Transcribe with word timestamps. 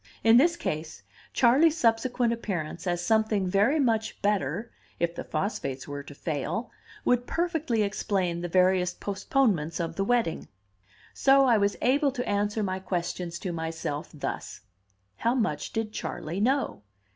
In 0.23 0.37
this 0.37 0.57
case, 0.57 1.03
Charley's 1.31 1.77
subsequent 1.77 2.33
appearance 2.33 2.87
as 2.87 3.05
something 3.05 3.47
very 3.47 3.79
much 3.79 4.19
better 4.23 4.71
(if 4.99 5.13
the 5.13 5.23
phosphates 5.23 5.87
were 5.87 6.01
to 6.01 6.15
fail) 6.15 6.71
would 7.05 7.27
perfectly 7.27 7.83
explain 7.83 8.41
the 8.41 8.47
various 8.47 8.95
postponements 8.95 9.79
of 9.79 9.97
the 9.97 10.03
wedding. 10.03 10.47
So 11.13 11.45
I 11.45 11.59
was 11.59 11.77
able 11.83 12.11
to 12.13 12.27
answer 12.27 12.63
my 12.63 12.79
questions 12.79 13.37
to 13.41 13.53
myself 13.53 14.09
thus: 14.11 14.61
How 15.17 15.35
much 15.35 15.71
did 15.71 15.91
Charley 15.93 16.39
know? 16.39 16.81